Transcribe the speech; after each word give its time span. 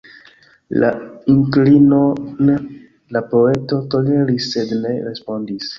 La 0.83 0.89
inklinon 1.33 2.51
la 3.17 3.25
poeto 3.37 3.83
toleris 3.95 4.53
sed 4.57 4.79
ne 4.85 4.99
respondis. 5.11 5.69